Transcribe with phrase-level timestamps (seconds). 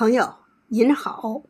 [0.00, 0.36] 朋友
[0.68, 1.42] 您好，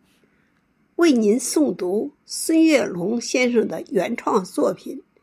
[0.96, 5.04] 为您诵读孙月龙先生的原创作品《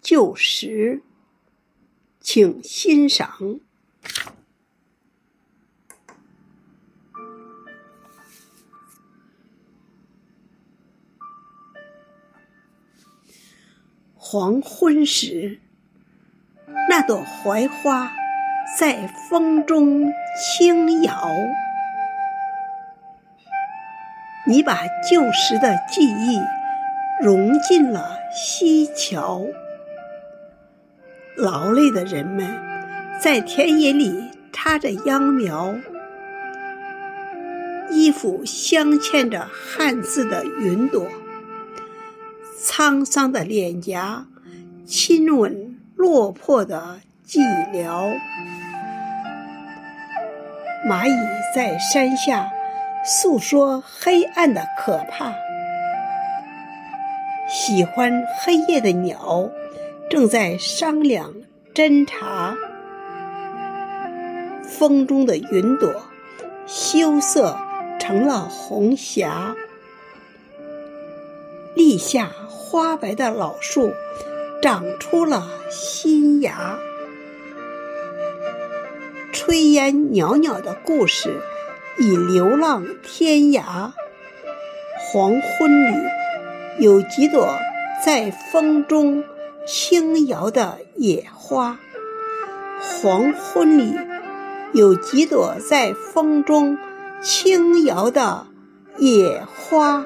[0.00, 1.02] 旧时》，
[2.20, 3.58] 请欣赏。
[14.14, 15.58] 黄昏时，
[16.88, 18.12] 那朵槐花
[18.78, 20.08] 在风中
[20.40, 21.20] 轻摇。
[24.50, 26.40] 你把旧时的记忆
[27.22, 29.46] 融进了西桥。
[31.36, 32.58] 劳累的人们
[33.22, 35.76] 在田野里插着秧苗，
[37.90, 41.06] 衣服镶嵌着汉字的云朵，
[42.60, 44.26] 沧桑的脸颊
[44.84, 47.38] 亲吻落魄的寂
[47.72, 48.18] 寥。
[50.88, 51.14] 蚂蚁
[51.54, 52.50] 在山下。
[53.04, 55.32] 诉说黑暗的可怕。
[57.48, 59.50] 喜欢黑夜的鸟
[60.08, 61.34] 正在商量
[61.74, 62.54] 侦查。
[64.62, 65.92] 风中的云朵
[66.66, 67.58] 羞涩
[67.98, 69.54] 成了红霞。
[71.74, 73.92] 立夏花白的老树
[74.62, 76.78] 长出了新芽。
[79.32, 81.40] 炊烟袅袅的故事。
[81.98, 83.92] 已流浪天涯。
[84.98, 85.96] 黄昏里，
[86.78, 87.58] 有几朵
[88.04, 89.24] 在风中
[89.66, 91.78] 轻摇的野花。
[92.80, 93.94] 黄昏里，
[94.72, 96.78] 有几朵在风中
[97.20, 98.46] 轻摇的
[98.98, 100.04] 野花。